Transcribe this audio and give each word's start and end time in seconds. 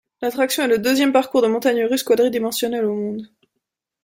L'attraction 0.23 0.63
est 0.63 0.67
le 0.67 0.79
deuxième 0.79 1.13
parcours 1.13 1.43
de 1.43 1.47
montagnes 1.47 1.83
russes 1.85 2.01
quadridimensionnelles 2.01 2.85
au 2.85 2.95
monde. 2.95 3.27